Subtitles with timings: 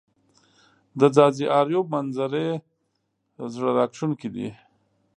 [0.99, 2.47] د ځاځي اریوب منظزرې
[3.53, 4.49] زړه راښکونکې دي